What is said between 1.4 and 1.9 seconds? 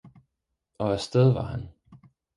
han.